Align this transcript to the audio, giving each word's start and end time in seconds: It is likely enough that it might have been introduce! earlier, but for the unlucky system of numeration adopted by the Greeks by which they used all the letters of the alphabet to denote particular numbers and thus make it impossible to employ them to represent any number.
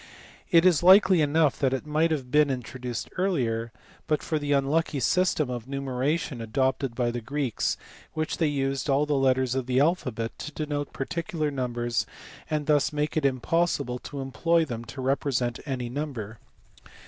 It 0.49 0.65
is 0.65 0.81
likely 0.81 1.21
enough 1.21 1.59
that 1.59 1.75
it 1.75 1.85
might 1.85 2.09
have 2.09 2.31
been 2.31 2.49
introduce! 2.49 3.05
earlier, 3.17 3.71
but 4.07 4.23
for 4.23 4.39
the 4.39 4.51
unlucky 4.51 4.99
system 4.99 5.51
of 5.51 5.67
numeration 5.67 6.41
adopted 6.41 6.95
by 6.95 7.11
the 7.11 7.21
Greeks 7.21 7.75
by 7.75 7.81
which 8.15 8.37
they 8.37 8.47
used 8.47 8.89
all 8.89 9.05
the 9.05 9.13
letters 9.13 9.53
of 9.53 9.67
the 9.67 9.79
alphabet 9.79 10.39
to 10.39 10.51
denote 10.51 10.91
particular 10.91 11.51
numbers 11.51 12.07
and 12.49 12.65
thus 12.65 12.91
make 12.91 13.15
it 13.15 13.25
impossible 13.25 13.99
to 13.99 14.21
employ 14.21 14.65
them 14.65 14.85
to 14.85 15.01
represent 15.01 15.59
any 15.67 15.87
number. 15.87 16.39